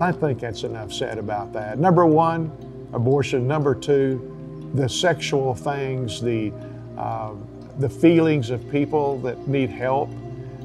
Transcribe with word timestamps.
I 0.00 0.12
think 0.12 0.40
that's 0.40 0.62
enough 0.62 0.92
said 0.92 1.18
about 1.18 1.52
that. 1.52 1.78
Number 1.78 2.06
one, 2.06 2.50
abortion. 2.94 3.46
Number 3.46 3.74
two, 3.74 4.70
the 4.74 4.88
sexual 4.88 5.54
things, 5.54 6.20
the 6.20 6.52
uh, 6.96 7.34
the 7.78 7.88
feelings 7.88 8.50
of 8.50 8.68
people 8.70 9.18
that 9.20 9.48
need 9.48 9.70
help 9.70 10.10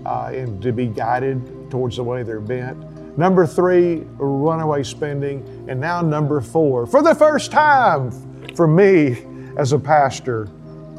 uh, 0.06 0.32
and 0.34 0.62
to 0.62 0.72
be 0.72 0.88
guided 0.88 1.72
towards 1.72 1.96
the 1.96 2.04
way 2.04 2.24
they're 2.24 2.42
bent. 2.42 2.78
Number 3.18 3.48
three, 3.48 4.04
runaway 4.18 4.84
spending. 4.84 5.66
And 5.70 5.80
now, 5.80 6.02
number 6.02 6.42
four, 6.42 6.86
for 6.86 7.02
the 7.02 7.16
first 7.16 7.52
time 7.52 8.12
for 8.56 8.68
me 8.68 9.26
as 9.58 9.72
a 9.72 9.80
pastor, 9.80 10.50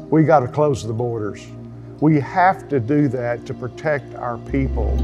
we 0.09 0.23
got 0.23 0.39
to 0.39 0.47
close 0.47 0.85
the 0.85 0.93
borders. 0.93 1.45
We 1.99 2.19
have 2.19 2.67
to 2.69 2.79
do 2.79 3.07
that 3.09 3.45
to 3.45 3.53
protect 3.53 4.15
our 4.15 4.37
people. 4.39 4.95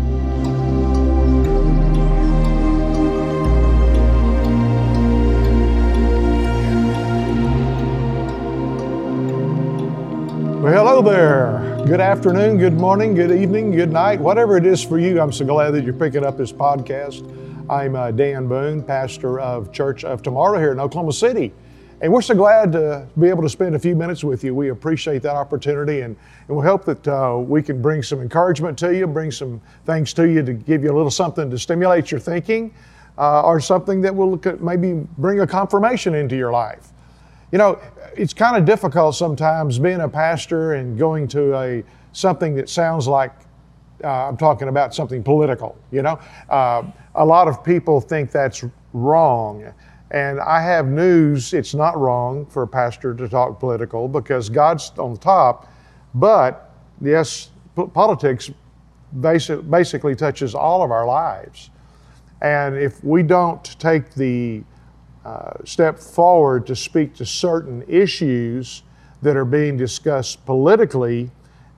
Hello 10.72 11.02
there. 11.02 11.84
Good 11.86 12.00
afternoon, 12.00 12.58
good 12.58 12.76
morning, 12.76 13.14
good 13.14 13.32
evening, 13.32 13.72
good 13.72 13.92
night, 13.92 14.18
whatever 14.22 14.56
it 14.56 14.66
is 14.66 14.82
for 14.82 14.98
you. 14.98 15.20
I'm 15.20 15.34
so 15.34 15.44
glad 15.44 15.72
that 15.72 15.84
you're 15.84 15.94
picking 15.94 16.24
up 16.24 16.38
this 16.38 16.54
podcast. 16.54 17.28
I'm 17.70 17.98
uh, 17.98 18.12
Dan 18.12 18.48
Boone, 18.48 18.82
pastor 18.82 19.42
of 19.42 19.74
Church 19.74 20.06
of 20.06 20.22
Tomorrow 20.22 20.60
here 20.60 20.72
in 20.72 20.80
Oklahoma 20.80 21.12
City. 21.12 21.52
And 22.00 22.14
we're 22.14 22.22
so 22.22 22.34
glad 22.34 22.72
to 22.72 23.06
be 23.20 23.28
able 23.28 23.44
to 23.44 23.50
spend 23.50 23.76
a 23.76 23.80
few 23.80 23.94
minutes 23.94 24.24
with 24.24 24.42
you. 24.42 24.56
We 24.56 24.70
appreciate 24.70 25.22
that 25.24 25.36
opportunity 25.36 26.00
and, 26.00 26.16
and 26.48 26.56
we 26.56 26.64
hope 26.64 26.86
that 26.86 27.06
uh, 27.10 27.38
we 27.38 27.62
can 27.62 27.82
bring 27.82 28.02
some 28.02 28.22
encouragement 28.22 28.78
to 28.80 28.96
you, 28.96 29.06
bring 29.06 29.32
some 29.32 29.60
things 29.86 30.14
to 30.14 30.30
you 30.30 30.44
to 30.44 30.54
give 30.54 30.82
you 30.82 30.94
a 30.94 30.96
little 30.96 31.12
something 31.12 31.52
to 31.52 31.60
stimulate 31.60 32.10
your 32.10 32.22
thinking 32.22 32.74
uh, 33.18 33.42
or 33.42 33.60
something 33.60 34.00
that 34.00 34.16
will 34.16 34.40
maybe 34.62 35.06
bring 35.18 35.42
a 35.42 35.48
confirmation 35.48 36.16
into 36.16 36.38
your 36.38 36.54
life. 36.54 36.93
You 37.54 37.60
know, 37.60 37.80
it's 38.18 38.34
kind 38.34 38.58
of 38.58 38.66
difficult 38.66 39.14
sometimes 39.14 39.78
being 39.78 40.02
a 40.02 40.10
pastor 40.10 40.74
and 40.74 40.98
going 40.98 41.28
to 41.28 41.56
a 41.56 41.84
something 42.12 42.56
that 42.56 42.68
sounds 42.68 43.08
like 43.08 43.32
uh, 44.04 44.08
I'm 44.08 44.38
talking 44.38 44.70
about 44.70 44.96
something 44.96 45.22
political. 45.22 45.78
You 45.92 46.02
know, 46.02 46.20
uh, 46.50 46.82
a 47.14 47.24
lot 47.24 47.48
of 47.48 47.64
people 47.64 48.02
think 48.02 48.32
that's 48.32 48.66
wrong, 48.94 49.72
and 50.10 50.40
I 50.40 50.64
have 50.64 50.88
news. 50.88 51.54
It's 51.54 51.76
not 51.76 51.96
wrong 51.96 52.48
for 52.48 52.64
a 52.64 52.68
pastor 52.68 53.14
to 53.14 53.30
talk 53.30 53.60
political 53.60 54.08
because 54.08 54.50
God's 54.50 54.92
on 54.98 55.18
top, 55.18 55.72
but 56.16 56.74
yes, 57.02 57.52
politics 57.94 58.50
basic, 59.22 59.70
basically 59.70 60.16
touches 60.16 60.56
all 60.56 60.82
of 60.82 60.90
our 60.90 61.06
lives, 61.06 61.70
and 62.42 62.76
if 62.76 63.04
we 63.04 63.22
don't 63.22 63.64
take 63.80 64.16
the 64.16 64.64
uh, 65.26 65.54
step 65.64 66.00
forward 66.00 66.68
to 66.68 66.76
speak 66.76 67.16
to 67.16 67.26
certain 67.26 67.84
issues 67.88 68.84
that 69.22 69.38
are 69.38 69.46
being 69.46 69.78
discussed 69.78 70.46
politically, 70.46 71.32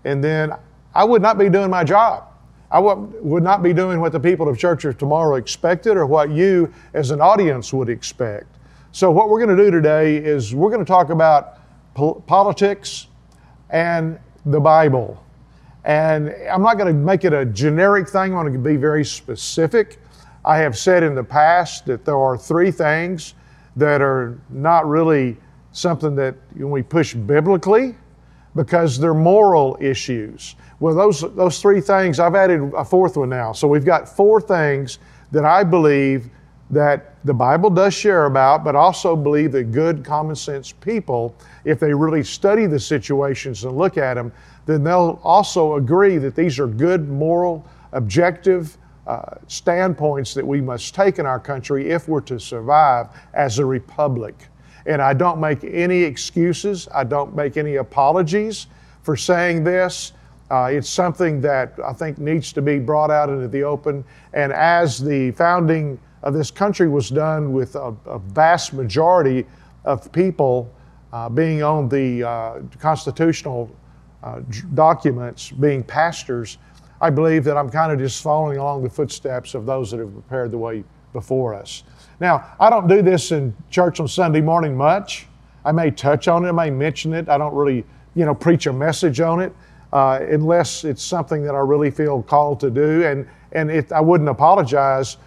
and 0.04 0.24
then 0.24 0.52
I 0.94 1.04
would 1.04 1.22
not 1.22 1.38
be 1.38 1.50
doing 1.50 1.70
my 1.70 1.84
job. 1.84 2.24
I 2.72 2.80
would 2.80 3.44
not 3.44 3.62
be 3.62 3.74
doing 3.74 4.02
what 4.02 4.12
the 4.12 4.20
people 4.20 4.50
of 4.50 4.58
Church 4.58 4.86
of 4.86 4.98
Tomorrow 4.98 5.36
expected 5.36 5.96
or 5.96 6.06
what 6.06 6.32
you 6.32 6.74
as 6.94 7.12
an 7.12 7.22
audience 7.22 7.72
would 7.72 7.90
expect. 7.90 8.48
So, 8.92 9.12
what 9.12 9.30
we're 9.30 9.46
going 9.46 9.56
to 9.56 9.64
do 9.64 9.70
today 9.70 10.18
is 10.18 10.56
we're 10.56 10.72
going 10.72 10.84
to 10.84 10.86
talk 10.86 11.10
about 11.10 11.60
po- 11.94 12.24
politics 12.28 13.08
and 13.70 14.20
the 14.46 14.60
Bible. 14.60 15.24
And 15.84 16.36
I'm 16.52 16.64
not 16.64 16.78
going 16.78 16.88
to 16.88 17.00
make 17.00 17.26
it 17.26 17.34
a 17.34 17.46
generic 17.46 18.10
thing, 18.10 18.36
I'm 18.36 18.44
going 18.44 18.54
to 18.54 18.60
be 18.60 18.76
very 18.76 19.06
specific. 19.06 20.00
I 20.46 20.60
have 20.60 20.78
said 20.78 21.02
in 21.02 21.16
the 21.16 21.24
past 21.24 21.88
that 21.88 22.06
there 22.06 22.18
are 22.18 22.38
three 22.38 22.70
things 22.70 23.34
that 23.76 24.02
are 24.02 24.40
not 24.50 24.88
really 24.88 25.38
something 25.72 26.16
that 26.16 26.36
we 26.56 26.84
push 26.84 27.16
biblically 27.16 27.96
because 28.56 29.00
they're 29.00 29.14
moral 29.14 29.76
issues. 29.82 30.56
Well, 30.80 30.94
those, 30.94 31.22
those 31.36 31.60
three 31.62 31.82
things, 31.82 32.20
I've 32.20 32.36
added 32.36 32.72
a 32.78 32.86
fourth 32.86 33.18
one 33.18 33.30
now. 33.30 33.52
So 33.54 33.68
we've 33.68 33.84
got 33.84 34.08
four 34.08 34.40
things 34.40 35.00
that 35.32 35.46
I 35.46 35.64
believe 35.64 36.30
that 36.70 37.16
the 37.26 37.34
Bible 37.34 37.70
does 37.70 37.94
share 37.94 38.26
about, 38.26 38.64
but 38.64 38.76
also 38.76 39.16
believe 39.16 39.52
that 39.52 39.72
good 39.72 40.06
common 40.06 40.36
sense 40.36 40.72
people, 40.72 41.36
if 41.64 41.80
they 41.80 41.94
really 41.94 42.24
study 42.24 42.68
the 42.68 42.80
situations 42.80 43.64
and 43.64 43.76
look 43.78 43.98
at 43.98 44.14
them, 44.14 44.32
then 44.66 44.84
they'll 44.84 45.20
also 45.24 45.76
agree 45.76 46.18
that 46.18 46.36
these 46.36 46.60
are 46.60 46.68
good, 46.68 47.10
moral, 47.10 47.68
objective, 47.92 48.78
uh, 49.08 49.36
standpoints 49.48 50.34
that 50.34 50.46
we 50.46 50.62
must 50.62 50.96
take 50.96 51.20
in 51.20 51.26
our 51.26 51.40
country 51.40 51.90
if 51.90 52.08
we're 52.08 52.22
to 52.22 52.40
survive 52.40 53.08
as 53.34 53.60
a 53.60 53.66
republic. 53.66 54.36
And 54.86 55.02
I 55.02 55.14
don't 55.14 55.40
make 55.40 55.64
any 55.64 56.02
excuses, 56.02 56.88
I 56.94 57.04
don't 57.04 57.36
make 57.36 57.58
any 57.58 57.76
apologies 57.76 58.68
for 59.04 59.16
saying 59.16 59.64
this. 59.64 60.14
Uh, 60.52 60.70
it's 60.72 60.90
something 60.90 61.42
that 61.42 61.74
I 61.84 61.94
think 61.94 62.20
needs 62.20 62.54
to 62.54 62.62
be 62.62 62.78
brought 62.78 63.10
out 63.10 63.30
into 63.30 63.48
the 63.48 63.64
open. 63.64 64.04
And 64.34 64.54
as 64.54 65.04
the 65.04 65.32
founding 65.32 66.00
of 66.22 66.34
this 66.34 66.52
country 66.52 66.88
was 66.88 67.10
done 67.10 67.52
with 67.52 67.76
a, 67.76 67.96
a 68.06 68.20
vast 68.20 68.74
majority 68.74 69.46
of 69.86 70.12
people 70.12 70.72
uh, 71.14 71.30
being 71.30 71.64
on 71.64 71.88
the 71.90 72.24
uh, 72.24 72.60
constitutional 72.80 73.76
uh, 74.24 74.42
documents, 74.74 75.52
being 75.52 75.84
pastors, 75.84 76.58
I 77.02 77.10
believe 77.10 77.44
that 77.44 77.58
I'm 77.58 77.70
kind 77.70 77.92
of 77.92 78.00
just 78.00 78.24
following 78.24 78.58
along 78.58 78.84
the 78.84 78.90
footsteps 78.90 79.54
of 79.54 79.66
those 79.66 79.92
that 79.92 80.00
have 80.00 80.14
prepared 80.14 80.52
the 80.52 80.58
way 80.58 80.84
before 81.14 81.54
us. 81.54 81.84
Now, 82.20 82.56
I 82.60 82.70
don't 82.70 82.88
do 82.88 83.02
this 83.02 83.32
in 83.32 83.56
church 83.70 84.00
on 84.00 84.08
Sunday 84.08 84.42
morning 84.42 84.76
much. 84.76 85.28
I 85.66 85.72
may 85.72 85.92
touch 85.92 86.28
on 86.28 86.46
it, 86.46 86.50
I 86.50 86.52
may 86.52 86.70
mention 86.70 87.14
it. 87.14 87.28
I 87.28 87.38
don't 87.38 87.54
really, 87.54 87.84
you 88.14 88.26
know, 88.26 88.36
preach 88.36 88.68
a 88.68 88.74
message 88.74 89.20
on 89.20 89.42
it 89.42 89.54
uh, 89.92 90.20
unless 90.30 90.84
it's 90.84 91.04
something 91.04 91.44
that 91.44 91.56
I 91.56 91.60
really 91.60 91.92
feel 91.92 92.22
called 92.22 92.60
to 92.62 92.70
do. 92.70 93.04
And 93.06 93.28
and 93.52 93.72
it, 93.72 93.92
I 93.92 94.02
wouldn't 94.02 94.30
apologize 94.30 95.18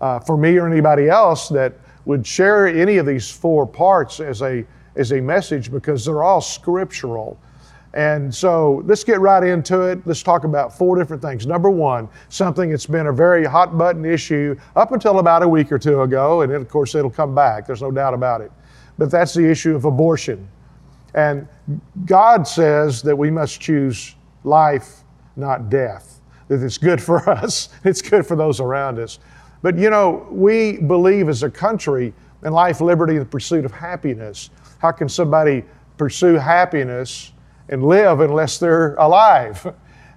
uh, 0.00 0.18
for 0.18 0.36
me 0.36 0.56
or 0.56 0.66
anybody 0.66 1.08
else 1.08 1.48
that 1.50 1.74
would 2.06 2.26
share 2.26 2.66
any 2.66 2.96
of 2.96 3.06
these 3.06 3.30
four 3.30 3.66
parts 3.66 4.20
as 4.20 4.42
a 4.42 4.64
as 4.96 5.12
a 5.12 5.20
message 5.20 5.70
because 5.70 6.04
they're 6.04 6.22
all 6.22 6.40
scriptural. 6.40 7.38
And 7.94 8.34
so 8.34 8.82
let's 8.86 9.04
get 9.04 9.20
right 9.20 9.42
into 9.44 9.82
it. 9.82 10.04
Let's 10.04 10.22
talk 10.22 10.42
about 10.42 10.76
four 10.76 10.98
different 10.98 11.22
things. 11.22 11.46
Number 11.46 11.70
one, 11.70 12.08
something 12.28 12.70
that's 12.70 12.86
been 12.86 13.06
a 13.06 13.12
very 13.12 13.44
hot 13.44 13.78
button 13.78 14.04
issue 14.04 14.56
up 14.74 14.90
until 14.90 15.20
about 15.20 15.44
a 15.44 15.48
week 15.48 15.70
or 15.70 15.78
two 15.78 16.02
ago, 16.02 16.42
and 16.42 16.52
then 16.52 16.60
of 16.60 16.68
course 16.68 16.96
it'll 16.96 17.08
come 17.08 17.36
back, 17.36 17.68
there's 17.68 17.82
no 17.82 17.92
doubt 17.92 18.12
about 18.12 18.40
it. 18.40 18.50
But 18.98 19.12
that's 19.12 19.32
the 19.32 19.48
issue 19.48 19.76
of 19.76 19.84
abortion. 19.84 20.48
And 21.14 21.46
God 22.04 22.48
says 22.48 23.00
that 23.02 23.16
we 23.16 23.30
must 23.30 23.60
choose 23.60 24.16
life, 24.42 25.04
not 25.36 25.70
death, 25.70 26.20
that 26.48 26.64
it's 26.64 26.78
good 26.78 27.00
for 27.00 27.30
us, 27.30 27.68
it's 27.84 28.02
good 28.02 28.26
for 28.26 28.34
those 28.34 28.58
around 28.58 28.98
us. 28.98 29.20
But 29.62 29.78
you 29.78 29.88
know, 29.88 30.26
we 30.32 30.78
believe 30.78 31.28
as 31.28 31.44
a 31.44 31.50
country 31.50 32.12
in 32.44 32.52
life, 32.52 32.80
liberty, 32.80 33.14
and 33.14 33.22
the 33.22 33.30
pursuit 33.30 33.64
of 33.64 33.70
happiness. 33.70 34.50
How 34.78 34.90
can 34.90 35.08
somebody 35.08 35.64
pursue 35.96 36.34
happiness? 36.34 37.33
And 37.68 37.84
live 37.84 38.20
unless 38.20 38.58
they're 38.58 38.94
alive. 38.94 39.74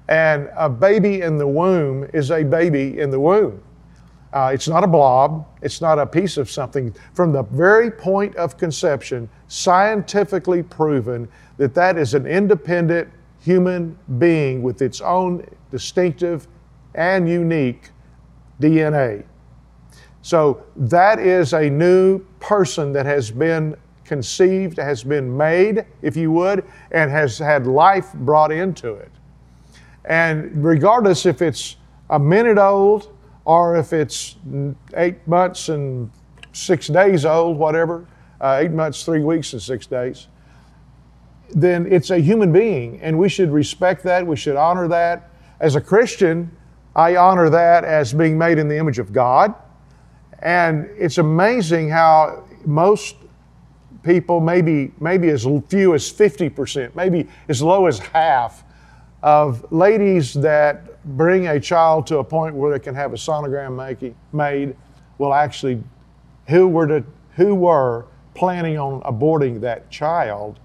And 0.09 0.49
a 0.55 0.69
baby 0.69 1.21
in 1.21 1.37
the 1.37 1.47
womb 1.47 2.09
is 2.13 2.31
a 2.31 2.43
baby 2.43 2.99
in 2.99 3.09
the 3.09 3.19
womb. 3.19 3.61
Uh, 4.33 4.51
it's 4.53 4.67
not 4.67 4.83
a 4.83 4.87
blob, 4.87 5.47
it's 5.61 5.81
not 5.81 5.97
a 5.99 6.05
piece 6.05 6.37
of 6.37 6.49
something. 6.49 6.93
From 7.13 7.31
the 7.31 7.43
very 7.43 7.89
point 7.89 8.35
of 8.35 8.57
conception, 8.57 9.29
scientifically 9.47 10.63
proven 10.63 11.27
that 11.57 11.73
that 11.73 11.97
is 11.97 12.13
an 12.13 12.25
independent 12.25 13.09
human 13.39 13.97
being 14.17 14.61
with 14.61 14.81
its 14.81 15.01
own 15.01 15.45
distinctive 15.71 16.47
and 16.95 17.27
unique 17.29 17.89
DNA. 18.59 19.23
So 20.21 20.63
that 20.75 21.19
is 21.19 21.53
a 21.53 21.69
new 21.69 22.19
person 22.39 22.91
that 22.93 23.05
has 23.05 23.31
been 23.31 23.77
conceived, 24.07 24.77
has 24.77 25.03
been 25.03 25.35
made, 25.35 25.85
if 26.01 26.15
you 26.15 26.31
would, 26.31 26.63
and 26.91 27.11
has 27.11 27.37
had 27.37 27.67
life 27.67 28.13
brought 28.13 28.51
into 28.51 28.93
it. 28.93 29.11
And 30.05 30.63
regardless 30.63 31.25
if 31.25 31.41
it's 31.41 31.75
a 32.09 32.17
minute 32.17 32.57
old 32.57 33.13
or 33.45 33.75
if 33.77 33.93
it's 33.93 34.37
eight 34.95 35.27
months 35.27 35.69
and 35.69 36.09
six 36.53 36.87
days 36.87 37.25
old, 37.25 37.57
whatever, 37.57 38.07
uh, 38.41 38.59
eight 38.61 38.71
months, 38.71 39.03
three 39.03 39.21
weeks, 39.21 39.53
and 39.53 39.61
six 39.61 39.85
days, 39.85 40.27
then 41.53 41.91
it's 41.91 42.09
a 42.09 42.19
human 42.19 42.51
being, 42.51 42.99
and 43.01 43.17
we 43.17 43.29
should 43.29 43.51
respect 43.51 44.03
that. 44.03 44.25
We 44.25 44.35
should 44.35 44.55
honor 44.55 44.87
that. 44.89 45.29
As 45.59 45.75
a 45.75 45.81
Christian, 45.81 46.51
I 46.95 47.15
honor 47.15 47.49
that 47.49 47.83
as 47.83 48.13
being 48.13 48.37
made 48.37 48.57
in 48.57 48.67
the 48.67 48.77
image 48.77 48.99
of 48.99 49.13
God. 49.13 49.53
And 50.39 50.89
it's 50.97 51.17
amazing 51.17 51.89
how 51.89 52.45
most 52.65 53.15
people, 54.03 54.39
maybe, 54.39 54.91
maybe 54.99 55.29
as 55.29 55.43
few 55.67 55.93
as 55.93 56.11
50%, 56.11 56.95
maybe 56.95 57.27
as 57.49 57.61
low 57.61 57.85
as 57.85 57.99
half 57.99 58.63
of 59.23 59.69
ladies 59.71 60.33
that 60.35 61.03
bring 61.17 61.47
a 61.47 61.59
child 61.59 62.05
to 62.07 62.17
a 62.17 62.23
point 62.23 62.53
where 62.53 62.71
they 62.71 62.79
can 62.79 62.93
have 62.95 63.13
a 63.13 63.15
sonogram 63.15 63.75
make, 63.75 64.13
made 64.33 64.75
will 65.17 65.33
actually, 65.33 65.81
who 66.47 66.67
were, 66.67 66.87
to, 66.87 67.03
who 67.35 67.55
were 67.55 68.05
planning 68.33 68.77
on 68.77 69.01
aborting 69.01 69.59
that 69.61 69.89
child 69.89 70.59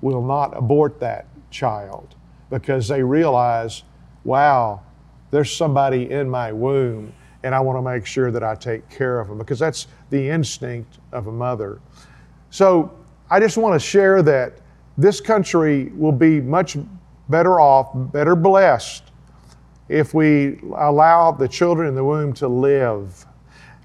will 0.00 0.22
not 0.22 0.56
abort 0.56 1.00
that 1.00 1.26
child 1.50 2.14
because 2.50 2.86
they 2.86 3.02
realize, 3.02 3.82
wow, 4.24 4.80
there's 5.30 5.52
somebody 5.52 6.10
in 6.10 6.28
my 6.28 6.52
womb 6.52 7.12
and 7.42 7.54
I 7.54 7.60
want 7.60 7.78
to 7.78 7.82
make 7.82 8.06
sure 8.06 8.30
that 8.30 8.42
I 8.42 8.54
take 8.54 8.88
care 8.90 9.20
of 9.20 9.28
them 9.28 9.38
because 9.38 9.58
that's 9.58 9.86
the 10.10 10.28
instinct 10.28 10.98
of 11.12 11.26
a 11.28 11.32
mother. 11.32 11.80
So 12.50 12.92
I 13.30 13.40
just 13.40 13.56
want 13.56 13.74
to 13.74 13.84
share 13.84 14.22
that 14.22 14.58
this 14.98 15.20
country 15.20 15.90
will 15.94 16.12
be 16.12 16.40
much 16.40 16.76
better 17.28 17.60
off, 17.60 17.90
better 17.94 18.36
blessed 18.36 19.04
if 19.88 20.14
we 20.14 20.58
allow 20.76 21.32
the 21.32 21.46
children 21.46 21.88
in 21.88 21.94
the 21.94 22.04
womb 22.04 22.32
to 22.34 22.48
live. 22.48 23.26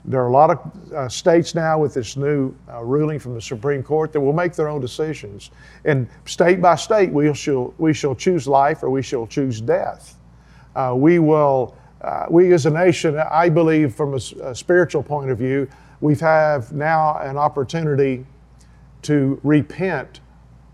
There 0.05 0.21
are 0.21 0.27
a 0.27 0.31
lot 0.31 0.49
of 0.49 0.93
uh, 0.93 1.09
states 1.09 1.53
now 1.53 1.77
with 1.77 1.93
this 1.93 2.17
new 2.17 2.55
uh, 2.67 2.83
ruling 2.83 3.19
from 3.19 3.35
the 3.35 3.41
Supreme 3.41 3.83
Court 3.83 4.11
that 4.13 4.19
will 4.19 4.33
make 4.33 4.53
their 4.53 4.67
own 4.67 4.81
decisions. 4.81 5.51
And 5.85 6.07
state 6.25 6.59
by 6.59 6.75
state, 6.75 7.11
we 7.11 7.31
shall, 7.35 7.73
we 7.77 7.93
shall 7.93 8.15
choose 8.15 8.47
life 8.47 8.81
or 8.81 8.89
we 8.89 9.03
shall 9.03 9.27
choose 9.27 9.61
death. 9.61 10.17
Uh, 10.75 10.93
we 10.95 11.19
will, 11.19 11.75
uh, 12.01 12.25
we 12.29 12.51
as 12.53 12.65
a 12.65 12.71
nation, 12.71 13.17
I 13.17 13.49
believe 13.49 13.93
from 13.93 14.13
a, 14.13 14.21
a 14.43 14.55
spiritual 14.55 15.03
point 15.03 15.29
of 15.29 15.37
view, 15.37 15.67
we 15.99 16.15
have 16.15 16.71
now 16.71 17.19
an 17.19 17.37
opportunity 17.37 18.25
to 19.03 19.39
repent 19.43 20.19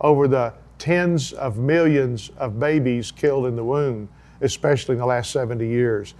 over 0.01 0.27
the 0.27 0.53
tens 0.77 1.33
of 1.33 1.57
millions 1.57 2.31
of 2.37 2.59
babies 2.59 3.11
killed 3.11 3.45
in 3.45 3.55
the 3.55 3.63
womb, 3.63 4.07
especially 4.41 4.93
in 4.93 4.99
the 4.99 5.05
last 5.05 5.31
70 5.31 5.67
years. 5.67 6.13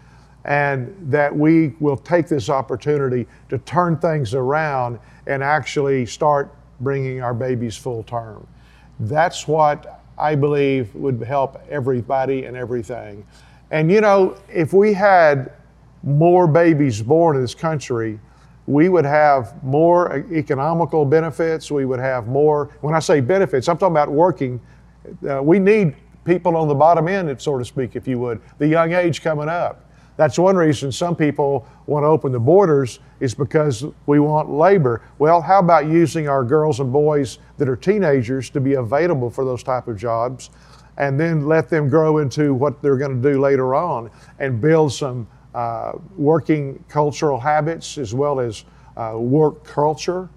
And 0.45 0.95
that 1.11 1.35
we 1.35 1.75
will 1.79 1.97
take 1.97 2.27
this 2.27 2.49
opportunity 2.49 3.27
to 3.49 3.57
turn 3.59 3.97
things 3.97 4.33
around 4.33 4.99
and 5.27 5.43
actually 5.43 6.05
start 6.05 6.53
bringing 6.79 7.21
our 7.21 7.33
babies 7.33 7.75
full 7.75 8.03
term. 8.03 8.47
That's 9.01 9.47
what 9.47 10.01
I 10.17 10.35
believe 10.35 10.93
would 10.95 11.21
help 11.21 11.61
everybody 11.69 12.45
and 12.45 12.55
everything. 12.55 13.25
And 13.71 13.91
you 13.91 14.01
know, 14.01 14.37
if 14.51 14.73
we 14.73 14.93
had 14.93 15.51
more 16.03 16.47
babies 16.47 17.01
born 17.01 17.35
in 17.35 17.41
this 17.41 17.53
country, 17.53 18.19
we 18.67 18.89
would 18.89 19.05
have 19.05 19.63
more 19.63 20.17
economical 20.31 21.05
benefits. 21.05 21.71
We 21.71 21.85
would 21.85 22.01
have 22.01 22.27
more, 22.27 22.69
when 22.81 22.93
I 22.93 22.99
say 22.99 23.21
benefits, 23.21 23.67
I'm 23.69 23.77
talking 23.77 23.93
about 23.93 24.11
working. 24.11 24.59
Uh, 25.27 25.41
we 25.41 25.57
need 25.57 25.95
people 26.25 26.57
on 26.57 26.67
the 26.67 26.75
bottom 26.75 27.07
end, 27.07 27.41
so 27.41 27.57
to 27.57 27.63
speak, 27.63 27.95
if 27.95 28.07
you 28.07 28.19
would, 28.19 28.41
the 28.57 28.67
young 28.67 28.91
age 28.91 29.21
coming 29.21 29.47
up. 29.47 29.85
That's 30.17 30.37
one 30.37 30.57
reason 30.57 30.91
some 30.91 31.15
people 31.15 31.65
want 31.85 32.03
to 32.03 32.07
open 32.07 32.31
the 32.31 32.39
borders 32.39 32.99
is 33.19 33.33
because 33.33 33.85
we 34.07 34.19
want 34.19 34.49
labor. 34.49 35.01
Well, 35.19 35.41
how 35.41 35.59
about 35.59 35.85
using 35.85 36.27
our 36.27 36.43
girls 36.43 36.79
and 36.79 36.91
boys 36.91 37.39
that 37.57 37.69
are 37.69 37.75
teenagers 37.75 38.49
to 38.49 38.59
be 38.59 38.73
available 38.73 39.29
for 39.29 39.45
those 39.45 39.63
type 39.63 39.87
of 39.87 39.95
jobs 39.95 40.49
and 40.97 41.19
then 41.19 41.45
let 41.45 41.69
them 41.69 41.87
grow 41.87 42.17
into 42.17 42.53
what 42.55 42.81
they're 42.81 42.97
going 42.97 43.21
to 43.21 43.31
do 43.31 43.39
later 43.39 43.75
on 43.75 44.09
and 44.39 44.59
build 44.59 44.91
some 44.91 45.27
uh, 45.57 45.97
working 46.15 46.83
cultural 46.87 47.39
habits 47.39 47.97
as 47.97 48.13
well 48.13 48.39
as 48.39 48.63
uh, 48.95 49.13
work 49.17 49.63
culture 49.63 50.29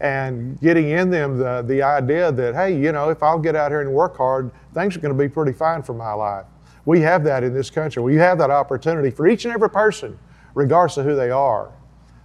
and 0.00 0.60
getting 0.60 0.88
in 0.88 1.10
them 1.10 1.38
the, 1.38 1.62
the 1.68 1.80
idea 1.80 2.32
that, 2.32 2.56
hey, 2.56 2.76
you 2.76 2.90
know, 2.90 3.08
if 3.08 3.22
I'll 3.22 3.38
get 3.38 3.54
out 3.54 3.70
here 3.70 3.82
and 3.82 3.92
work 3.92 4.16
hard, 4.16 4.50
things 4.74 4.96
are 4.96 4.98
going 4.98 5.16
to 5.16 5.18
be 5.18 5.28
pretty 5.28 5.52
fine 5.52 5.84
for 5.84 5.94
my 5.94 6.12
life. 6.12 6.44
We 6.86 7.00
have 7.02 7.22
that 7.22 7.44
in 7.44 7.54
this 7.54 7.70
country. 7.70 8.02
We 8.02 8.16
have 8.16 8.36
that 8.38 8.50
opportunity 8.50 9.10
for 9.10 9.28
each 9.28 9.44
and 9.44 9.54
every 9.54 9.70
person, 9.70 10.18
regardless 10.54 10.96
of 10.96 11.04
who 11.04 11.14
they 11.14 11.30
are. 11.30 11.70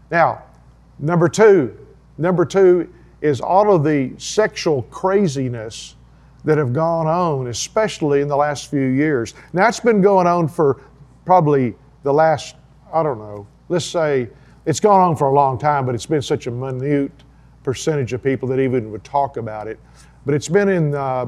Now, 0.09 0.41
number 0.97 1.29
two, 1.29 1.77
number 2.17 2.45
two 2.45 2.91
is 3.21 3.41
all 3.41 3.75
of 3.75 3.83
the 3.83 4.11
sexual 4.17 4.81
craziness 4.89 5.97
that 6.45 6.57
have 6.57 6.73
gone 6.73 7.05
on, 7.05 7.45
especially 7.45 8.21
in 8.21 8.27
the 8.27 8.35
last 8.35 8.71
few 8.71 8.87
years. 8.87 9.35
Now, 9.53 9.67
it's 9.67 9.79
been 9.79 10.01
going 10.01 10.25
on 10.25 10.47
for 10.47 10.81
probably 11.25 11.75
the 12.03 12.13
last, 12.13 12.55
I 12.93 13.01
don't 13.01 13.17
know, 13.17 13.47
let's 13.69 13.85
say 13.85 14.29
it's 14.65 14.79
gone 14.79 15.01
on 15.01 15.15
for 15.15 15.27
a 15.27 15.33
long 15.33 15.57
time, 15.57 15.85
but 15.85 15.95
it's 15.95 16.05
been 16.05 16.21
such 16.21 16.47
a 16.47 16.51
minute 16.51 17.11
percentage 17.63 18.13
of 18.13 18.21
people 18.21 18.47
that 18.49 18.59
even 18.59 18.91
would 18.91 19.03
talk 19.03 19.37
about 19.37 19.67
it. 19.67 19.79
But 20.25 20.35
it's 20.35 20.49
been 20.49 20.69
in, 20.69 20.95
uh, 20.95 21.25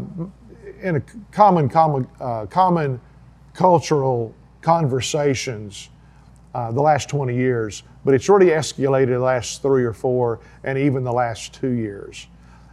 in 0.82 0.98
a 0.98 1.02
common, 1.32 1.70
common, 1.70 2.08
uh, 2.20 2.46
common 2.46 3.00
cultural 3.54 4.34
conversations 4.62 5.90
uh, 6.54 6.72
the 6.72 6.82
last 6.82 7.10
20 7.10 7.36
years, 7.36 7.84
but 8.04 8.14
it's 8.14 8.30
really 8.30 8.48
escalated 8.48 9.10
the 9.10 9.20
last 9.20 9.62
three 9.62 9.84
or 9.84 9.94
four 9.94 10.40
and 10.64 10.78
even 10.78 11.04
the 11.04 11.12
last 11.12 11.54
two 11.54 11.72
years. 11.72 12.28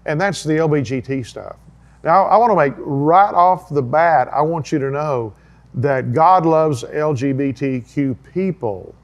And 0.06 0.20
that's 0.20 0.44
the 0.44 0.55
LBGT 0.55 1.26
stuff. 1.26 1.56
Now, 2.05 2.26
I 2.26 2.37
want 2.37 2.50
to 2.50 2.56
make 2.56 2.75
right 2.78 3.32
off 3.34 3.69
the 3.69 3.82
bat, 3.82 4.28
I 4.32 4.43
want 4.43 4.72
you 4.72 4.78
to 4.81 4.90
know 4.90 5.34
that 5.74 6.12
God 6.12 6.44
loves 6.46 6.84
LGBTQ 6.84 8.16
people. 8.32 8.94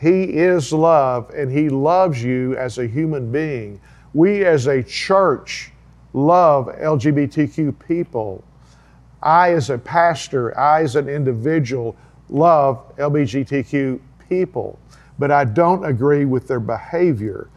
He 0.00 0.24
is 0.24 0.72
love 0.72 1.30
and 1.30 1.50
He 1.50 1.68
loves 1.68 2.22
you 2.22 2.56
as 2.56 2.78
a 2.78 2.86
human 2.86 3.30
being. 3.30 3.80
We 4.14 4.44
as 4.44 4.66
a 4.66 4.82
church 4.82 5.70
love 6.12 6.66
LGBTQ 6.66 7.74
people. 7.86 8.44
I, 9.22 9.52
as 9.52 9.70
a 9.70 9.78
pastor, 9.78 10.58
I, 10.58 10.82
as 10.82 10.96
an 10.96 11.08
individual, 11.08 11.96
love 12.28 12.96
LGBTQ 12.96 14.00
people, 14.28 14.78
but 15.18 15.30
I 15.30 15.44
don't 15.44 15.84
agree 15.84 16.24
with 16.24 16.48
their 16.48 16.60
behavior. 16.60 17.48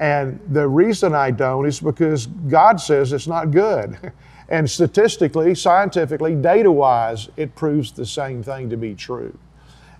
And 0.00 0.38
the 0.50 0.68
reason 0.68 1.14
I 1.14 1.32
don't 1.32 1.66
is 1.66 1.80
because 1.80 2.26
God 2.26 2.80
says 2.80 3.12
it's 3.12 3.26
not 3.26 3.50
good. 3.50 3.98
And 4.48 4.68
statistically, 4.68 5.54
scientifically, 5.54 6.34
data 6.34 6.72
wise, 6.72 7.28
it 7.36 7.54
proves 7.54 7.92
the 7.92 8.06
same 8.06 8.42
thing 8.42 8.70
to 8.70 8.76
be 8.76 8.94
true. 8.94 9.36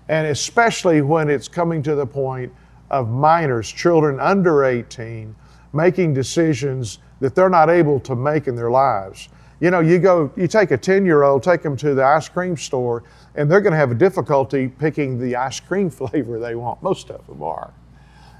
And 0.07 0.25
especially 0.27 1.01
when 1.01 1.29
it's 1.29 1.47
coming 1.47 1.83
to 1.83 1.93
the 1.93 2.07
point 2.07 2.51
of 2.89 3.09
minors, 3.09 3.71
children 3.71 4.19
under 4.19 4.65
18, 4.65 5.35
making 5.71 6.15
decisions 6.15 6.97
that 7.19 7.35
they're 7.35 7.49
not 7.49 7.69
able 7.69 7.99
to 7.99 8.15
make 8.15 8.47
in 8.47 8.55
their 8.55 8.71
lives. 8.71 9.29
You 9.59 9.71
know, 9.71 9.81
you 9.81 9.99
go, 9.99 10.31
you 10.35 10.47
take 10.47 10.71
a 10.71 10.77
10 10.77 11.05
year 11.05 11.23
old, 11.23 11.43
take 11.43 11.61
them 11.61 11.75
to 11.77 11.93
the 11.93 12.03
ice 12.03 12.29
cream 12.29 12.57
store, 12.57 13.03
and 13.35 13.51
they're 13.51 13.61
going 13.61 13.73
to 13.73 13.77
have 13.77 13.91
a 13.91 13.95
difficulty 13.95 14.67
picking 14.67 15.19
the 15.19 15.35
ice 15.35 15.59
cream 15.59 15.89
flavor 15.91 16.39
they 16.39 16.55
want. 16.55 16.81
Most 16.81 17.11
of 17.11 17.25
them 17.27 17.43
are. 17.43 17.71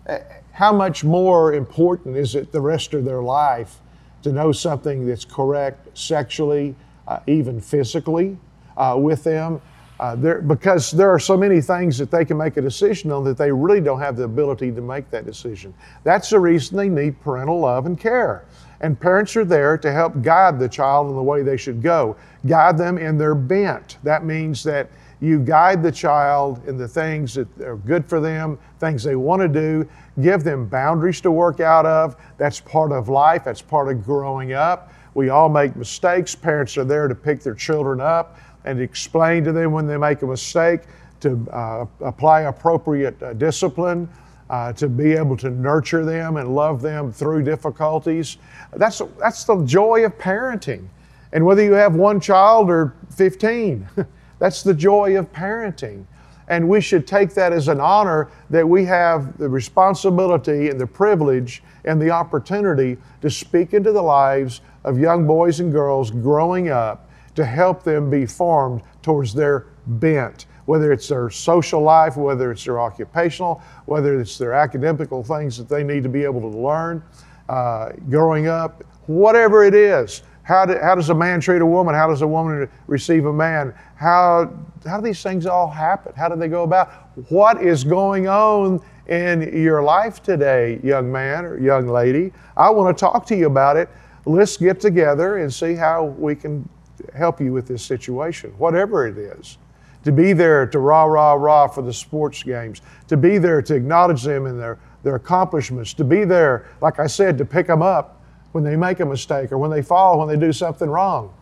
Eh, 0.07 0.19
how 0.53 0.73
much 0.73 1.03
more 1.03 1.53
important 1.53 2.17
is 2.17 2.35
it 2.35 2.51
the 2.51 2.61
rest 2.61 2.93
of 2.93 3.05
their 3.05 3.21
life 3.21 3.79
to 4.23 4.31
know 4.31 4.51
something 4.51 5.05
that's 5.05 5.25
correct 5.25 5.97
sexually, 5.97 6.75
uh, 7.07 7.19
even 7.27 7.59
physically 7.61 8.37
uh, 8.77 8.95
with 8.97 9.23
them. 9.23 9.61
Uh, 9.99 10.15
because 10.15 10.91
there 10.91 11.09
are 11.09 11.19
so 11.19 11.35
many 11.35 11.59
things 11.59 11.97
that 11.97 12.09
they 12.09 12.23
can 12.23 12.37
make 12.37 12.55
a 12.55 12.61
decision 12.61 13.11
on 13.11 13.25
that 13.25 13.37
they 13.37 13.51
really 13.51 13.81
don't 13.81 13.99
have 13.99 14.15
the 14.15 14.23
ability 14.23 14.71
to 14.71 14.79
make 14.79 15.09
that 15.09 15.25
decision. 15.25 15.73
That's 16.05 16.29
the 16.29 16.39
reason 16.39 16.77
they 16.77 16.87
need 16.87 17.19
parental 17.19 17.59
love 17.59 17.85
and 17.85 17.99
care. 17.99 18.45
And 18.79 18.97
parents 18.97 19.35
are 19.35 19.43
there 19.43 19.77
to 19.77 19.91
help 19.91 20.21
guide 20.21 20.57
the 20.57 20.69
child 20.69 21.09
in 21.09 21.17
the 21.17 21.23
way 21.23 21.41
they 21.41 21.57
should 21.57 21.81
go, 21.81 22.15
guide 22.47 22.77
them 22.77 22.97
in 22.97 23.17
their 23.17 23.35
bent. 23.35 23.97
That 24.03 24.23
means 24.23 24.63
that 24.63 24.89
you 25.21 25.39
guide 25.39 25.83
the 25.83 25.91
child 25.91 26.65
in 26.67 26.77
the 26.77 26.87
things 26.87 27.33
that 27.33 27.47
are 27.61 27.75
good 27.77 28.07
for 28.07 28.19
them, 28.19 28.57
things 28.79 29.03
they 29.03 29.15
want 29.15 29.41
to 29.41 29.47
do, 29.47 29.87
give 30.21 30.43
them 30.43 30.65
boundaries 30.65 31.19
to 31.21 31.31
work 31.31 31.59
out 31.59 31.85
of. 31.85 32.15
That's 32.37 32.59
part 32.59 32.91
of 32.91 33.09
life, 33.09 33.43
that's 33.43 33.61
part 33.61 33.89
of 33.89 34.03
growing 34.03 34.53
up. 34.53 34.93
We 35.13 35.29
all 35.29 35.49
make 35.49 35.75
mistakes. 35.75 36.35
Parents 36.35 36.77
are 36.77 36.85
there 36.85 37.07
to 37.07 37.15
pick 37.15 37.41
their 37.41 37.55
children 37.55 37.99
up 37.99 38.37
and 38.63 38.79
explain 38.79 39.43
to 39.43 39.51
them 39.51 39.71
when 39.71 39.87
they 39.87 39.97
make 39.97 40.21
a 40.21 40.27
mistake, 40.27 40.81
to 41.21 41.45
uh, 41.51 41.85
apply 42.01 42.41
appropriate 42.41 43.21
uh, 43.21 43.33
discipline. 43.33 44.07
Uh, 44.49 44.73
to 44.73 44.89
be 44.89 45.13
able 45.13 45.37
to 45.37 45.51
nurture 45.51 46.03
them 46.03 46.37
and 46.37 46.55
love 46.55 46.81
them 46.81 47.11
through 47.11 47.43
difficulties. 47.43 48.37
That's, 48.75 48.99
that's 49.19 49.43
the 49.43 49.63
joy 49.63 50.05
of 50.05 50.17
parenting. 50.17 50.87
And 51.33 51.45
whether 51.45 51.63
you 51.63 51.73
have 51.73 51.93
one 51.93 52.19
child 52.19 52.67
or 52.67 52.95
15, 53.11 53.87
That's 54.39 54.63
the 54.63 54.73
joy 54.73 55.17
of 55.17 55.31
parenting. 55.31 56.05
And 56.47 56.67
we 56.67 56.81
should 56.81 57.05
take 57.05 57.35
that 57.35 57.53
as 57.53 57.67
an 57.67 57.79
honor 57.79 58.29
that 58.49 58.67
we 58.67 58.83
have 58.85 59.37
the 59.37 59.47
responsibility 59.47 60.69
and 60.69 60.81
the 60.81 60.87
privilege 60.87 61.61
and 61.85 62.01
the 62.01 62.09
opportunity 62.09 62.97
to 63.21 63.29
speak 63.29 63.73
into 63.73 63.91
the 63.91 64.01
lives 64.01 64.61
of 64.83 64.97
young 64.97 65.27
boys 65.27 65.59
and 65.59 65.71
girls 65.71 66.09
growing 66.09 66.69
up 66.69 67.09
to 67.35 67.45
help 67.45 67.83
them 67.83 68.09
be 68.09 68.25
formed 68.25 68.81
towards 69.03 69.33
their 69.33 69.67
bent, 69.85 70.47
whether 70.65 70.91
it's 70.91 71.07
their 71.07 71.29
social 71.29 71.81
life, 71.81 72.17
whether 72.17 72.51
it's 72.51 72.65
their 72.65 72.79
occupational, 72.79 73.61
whether 73.85 74.19
it's 74.19 74.37
their 74.37 74.53
academical 74.53 75.23
things 75.23 75.57
that 75.57 75.69
they 75.69 75.83
need 75.83 76.01
to 76.01 76.09
be 76.09 76.23
able 76.23 76.41
to 76.41 76.57
learn 76.57 77.03
uh, 77.47 77.89
growing 78.09 78.47
up, 78.47 78.83
whatever 79.07 79.63
it 79.63 79.73
is. 79.73 80.23
How, 80.49 80.65
do, 80.65 80.79
how 80.81 80.95
does 80.95 81.09
a 81.09 81.13
man 81.13 81.41
treat 81.41 81.61
a 81.61 81.65
woman? 81.65 81.93
How 81.93 82.07
does 82.07 82.23
a 82.23 82.27
woman 82.27 82.67
receive 82.87 83.27
a 83.27 83.31
man? 83.31 83.71
How, 83.95 84.51
how 84.83 84.97
do 84.97 85.03
these 85.03 85.21
things 85.21 85.45
all 85.45 85.69
happen? 85.69 86.11
How 86.15 86.27
do 86.27 86.35
they 86.35 86.47
go 86.47 86.63
about? 86.63 86.91
What 87.29 87.61
is 87.61 87.83
going 87.83 88.27
on 88.27 88.81
in 89.05 89.55
your 89.55 89.83
life 89.83 90.23
today, 90.23 90.79
young 90.83 91.11
man 91.11 91.45
or 91.45 91.59
young 91.59 91.87
lady. 91.87 92.33
I 92.57 92.71
want 92.71 92.97
to 92.97 92.99
talk 92.99 93.27
to 93.27 93.35
you 93.35 93.45
about 93.45 93.77
it. 93.77 93.89
Let's 94.25 94.57
get 94.57 94.79
together 94.79 95.37
and 95.37 95.53
see 95.53 95.75
how 95.75 96.05
we 96.05 96.33
can 96.33 96.67
help 97.13 97.39
you 97.39 97.53
with 97.53 97.67
this 97.67 97.83
situation, 97.83 98.49
whatever 98.57 99.05
it 99.05 99.19
is. 99.19 99.59
To 100.03 100.11
be 100.11 100.33
there 100.33 100.65
to 100.65 100.79
rah, 100.79 101.03
rah, 101.03 101.33
rah 101.33 101.67
for 101.67 101.83
the 101.83 101.93
sports 101.93 102.41
games, 102.41 102.81
to 103.07 103.17
be 103.17 103.37
there 103.37 103.61
to 103.61 103.75
acknowledge 103.75 104.23
them 104.23 104.47
and 104.47 104.59
their, 104.59 104.79
their 105.03 105.13
accomplishments, 105.13 105.93
to 105.93 106.03
be 106.03 106.23
there, 106.23 106.67
like 106.81 106.99
I 106.99 107.05
said, 107.05 107.37
to 107.37 107.45
pick 107.45 107.67
them 107.67 107.83
up 107.83 108.18
when 108.51 108.63
they 108.63 108.75
make 108.75 108.99
a 108.99 109.05
mistake 109.05 109.51
or 109.51 109.57
when 109.57 109.71
they 109.71 109.81
fall, 109.81 110.19
when 110.19 110.27
they 110.27 110.37
do 110.37 110.51
something 110.51 110.89
wrong. 110.89 111.33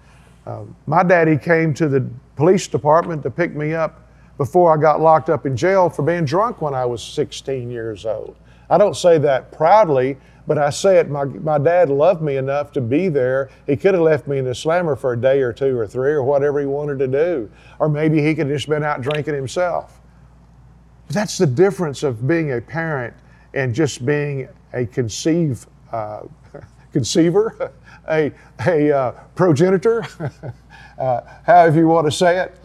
Uh, 0.46 0.64
my 0.86 1.04
daddy 1.04 1.38
came 1.38 1.74
to 1.74 1.88
the 1.88 2.08
police 2.36 2.68
department 2.68 3.24
to 3.24 3.30
pick 3.30 3.56
me 3.56 3.74
up 3.74 4.08
before 4.38 4.74
I 4.74 4.80
got 4.80 5.02
locked 5.02 5.30
up 5.30 5.46
in 5.46 5.58
jail 5.58 5.90
for 5.90 6.04
being 6.04 6.26
drunk 6.26 6.62
when 6.62 6.74
I 6.74 6.86
was 6.86 7.04
16 7.04 7.72
years 7.72 8.06
old. 8.06 8.36
I 8.70 8.78
don't 8.78 8.96
say 8.96 9.18
that 9.20 9.52
proudly, 9.52 10.18
but 10.46 10.58
I 10.58 10.70
say 10.70 10.98
it, 10.98 11.10
my, 11.10 11.26
my 11.26 11.58
dad 11.58 11.90
loved 11.90 12.22
me 12.22 12.38
enough 12.38 12.72
to 12.74 12.82
be 12.82 13.10
there. 13.10 13.50
He 13.66 13.76
could 13.76 13.94
have 13.94 14.04
left 14.04 14.28
me 14.28 14.38
in 14.38 14.46
the 14.46 14.56
slammer 14.56 14.96
for 14.96 15.14
a 15.14 15.20
day 15.20 15.42
or 15.42 15.52
two 15.52 15.78
or 15.78 15.88
three 15.88 16.12
or 16.12 16.24
whatever 16.24 16.60
he 16.60 16.66
wanted 16.66 17.00
to 17.00 17.08
do. 17.08 17.52
Or 17.80 17.90
maybe 17.90 18.22
he 18.22 18.34
could 18.34 18.48
have 18.48 18.56
just 18.56 18.70
been 18.70 18.84
out 18.84 19.02
drinking 19.02 19.34
himself. 19.34 20.00
But 21.08 21.16
that's 21.16 21.38
the 21.38 21.48
difference 21.48 22.04
of 22.04 22.28
being 22.28 22.54
a 22.54 22.62
parent 22.62 23.14
and 23.54 23.74
just 23.74 24.06
being 24.06 24.48
a 24.74 24.86
conceive, 24.86 25.66
uh, 25.92 26.22
conceiver, 26.98 27.72
a, 28.10 28.32
a 28.66 28.92
uh, 28.92 29.12
progenitor, 29.36 30.04
uh, 30.98 31.22
however 31.46 31.80
you 31.80 31.88
want 31.88 32.08
to 32.08 32.12
say 32.12 32.40
it. 32.40 32.58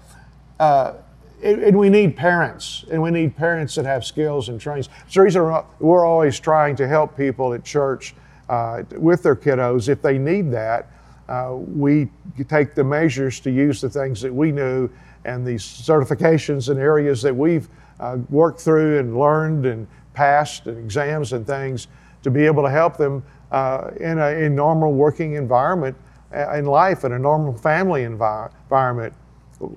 Uh, 0.59 0.95
and 1.43 1.77
we 1.77 1.91
need 1.91 2.17
parents, 2.17 2.85
and 2.91 3.03
we 3.03 3.11
need 3.11 3.37
parents 3.37 3.75
that 3.75 3.85
have 3.85 4.05
skills 4.05 4.49
and 4.49 4.61
trainings. 4.61 4.89
So 5.09 5.21
the 5.21 5.25
reason 5.25 5.65
we're 5.81 6.07
always 6.07 6.39
trying 6.39 6.77
to 6.77 6.87
help 6.87 7.17
people 7.17 7.53
at 7.53 7.65
church 7.65 8.15
uh, 8.49 8.85
with 8.93 9.25
their 9.25 9.35
kiddos. 9.35 9.89
If 9.89 10.03
they 10.03 10.19
need 10.19 10.53
that, 10.53 10.89
uh, 11.29 11.57
we 11.57 12.09
take 12.49 12.77
the 12.77 12.85
measures 12.85 13.41
to 13.41 13.51
use 13.51 13.81
the 13.81 13.91
things 13.91 14.21
that 14.21 14.33
we 14.33 14.53
knew 14.53 14.89
and 15.25 15.45
the 15.45 15.55
certifications 15.55 16.69
and 16.69 16.79
areas 16.79 17.23
that 17.23 17.35
we've 17.35 17.69
uh, 17.99 18.19
worked 18.31 18.61
through 18.61 19.01
and 19.01 19.19
learned 19.19 19.67
and 19.67 19.89
passed 20.15 20.69
and 20.69 20.79
exams 20.79 21.33
and 21.33 21.45
things 21.45 21.89
to 22.23 22.31
be 22.31 22.47
able 22.47 22.63
to 22.63 22.71
help 22.71 22.97
them 22.97 23.23
uh, 23.53 23.91
in 24.01 24.19
a 24.19 24.31
in 24.31 24.57
normal 24.57 24.93
working 24.95 25.35
environment 25.35 25.97
uh, 26.35 26.55
in 26.55 26.65
life, 26.65 27.05
in 27.05 27.13
a 27.13 27.19
normal 27.19 27.57
family 27.57 28.03
envi- 28.03 28.51
environment. 28.65 29.13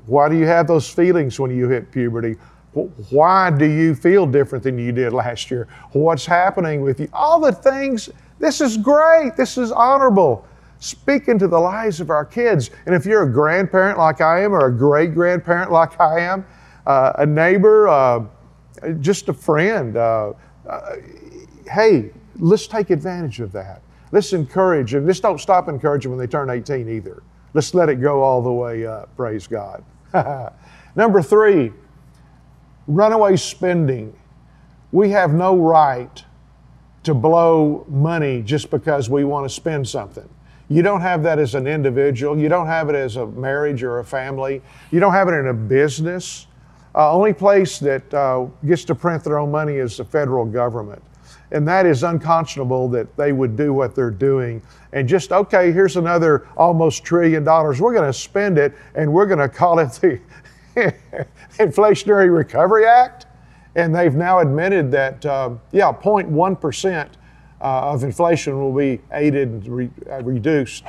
Why 0.08 0.30
do 0.30 0.38
you 0.38 0.46
have 0.46 0.66
those 0.66 0.90
feelings 0.90 1.40
when 1.40 1.52
you 1.52 1.70
hit 1.70 1.92
puberty? 1.92 2.38
Why 3.10 3.52
do 3.52 3.66
you 3.66 3.94
feel 3.94 4.26
different 4.26 4.64
than 4.64 4.80
you 4.80 4.92
did 4.92 5.14
last 5.14 5.52
year? 5.52 5.68
What's 5.92 6.26
happening 6.26 6.82
with 6.82 7.00
you? 7.00 7.08
All 7.14 7.40
the 7.40 7.52
things, 7.52 8.10
this 8.40 8.60
is 8.60 8.78
great. 8.78 9.36
This 9.38 9.58
is 9.58 9.72
honorable. 9.72 10.46
Speak 10.80 11.28
into 11.28 11.48
the 11.48 11.60
lives 11.60 12.02
of 12.02 12.10
our 12.10 12.26
kids. 12.26 12.72
And 12.86 12.94
if 12.94 13.06
you're 13.06 13.24
a 13.24 13.32
grandparent 13.32 13.98
like 13.98 14.20
I 14.20 14.44
am, 14.44 14.54
or 14.54 14.66
a 14.66 14.74
great 14.74 15.14
grandparent 15.14 15.72
like 15.72 16.00
I 16.02 16.20
am, 16.20 16.46
uh, 16.86 17.14
a 17.18 17.26
neighbor, 17.26 17.88
uh, 17.88 18.26
just 19.00 19.30
a 19.30 19.34
friend, 19.34 19.96
uh, 19.96 20.34
uh 20.68 20.96
hey, 21.70 22.12
let's 22.40 22.68
take 22.68 22.90
advantage 22.90 23.40
of 23.40 23.52
that. 23.54 23.82
Let's 24.12 24.34
encourage, 24.34 24.94
and 24.94 25.06
let's 25.06 25.20
don't 25.20 25.40
stop 25.40 25.68
encouraging 25.68 26.12
when 26.12 26.20
they 26.20 26.28
turn 26.28 26.50
18 26.50 26.88
either. 26.90 27.24
Let's 27.54 27.74
let 27.74 27.90
it 27.90 27.96
go 28.02 28.22
all 28.22 28.42
the 28.42 28.52
way 28.52 28.86
up. 28.86 29.16
Praise 29.16 29.48
God. 29.48 29.84
Number 30.96 31.22
three, 31.22 31.72
runaway 32.88 33.36
spending. 33.38 34.16
We 34.92 35.10
have 35.10 35.34
no 35.34 35.58
right 35.58 36.24
to 37.04 37.14
blow 37.14 37.86
money 37.90 38.42
just 38.42 38.72
because 38.72 39.10
we 39.10 39.24
want 39.24 39.46
to 39.46 39.50
spend 39.54 39.88
something. 39.88 40.28
You 40.68 40.82
don't 40.82 41.02
have 41.02 41.22
that 41.24 41.38
as 41.38 41.54
an 41.54 41.68
individual. 41.68 42.38
You 42.38 42.50
don't 42.50 42.66
have 42.66 42.90
it 42.90 42.96
as 42.96 43.18
a 43.18 43.28
marriage 43.28 43.84
or 43.84 44.00
a 44.00 44.04
family. 44.04 44.62
You 44.92 45.00
don't 45.00 45.14
have 45.14 45.28
it 45.28 45.34
in 45.34 45.48
a 45.48 45.54
business. 45.54 46.48
Uh, 46.96 47.14
only 47.14 47.34
place 47.34 47.78
that 47.80 48.12
uh, 48.14 48.48
gets 48.66 48.86
to 48.86 48.96
print 48.96 49.24
their 49.24 49.38
own 49.38 49.52
money 49.52 49.76
is 49.76 49.98
the 49.98 50.06
federal 50.06 50.46
government. 50.46 51.04
And 51.52 51.68
that 51.68 51.86
is 51.86 52.04
unconscionable 52.04 52.90
that 52.90 53.16
they 53.18 53.32
would 53.32 53.56
do 53.56 53.74
what 53.74 53.96
they're 53.96 54.10
doing 54.10 54.62
and 54.96 55.10
just, 55.10 55.34
okay, 55.34 55.74
here's 55.74 55.98
another 55.98 56.48
almost 56.56 57.04
trillion 57.04 57.44
dollars. 57.44 57.82
We're 57.82 57.94
going 57.94 58.08
to 58.08 58.18
spend 58.18 58.58
it 58.58 58.74
and 58.96 59.12
we're 59.12 59.26
going 59.26 59.40
to 59.40 59.50
call 59.50 59.80
it 59.80 59.92
the 60.02 60.20
Inflationary 61.60 62.36
Recovery 62.36 62.86
Act. 62.86 63.26
And 63.76 63.94
they've 63.94 64.16
now 64.16 64.40
admitted 64.40 64.90
that, 64.92 65.26
uh, 65.26 65.52
yeah, 65.74 65.92
0.1% 65.92 67.10
uh, 67.60 67.64
of 67.64 68.06
inflation 68.06 68.58
will 68.58 68.74
be 68.74 69.02
aided 69.12 69.50
and 69.50 69.68
re- 69.68 69.90
uh, 70.10 70.24
reduced 70.24 70.86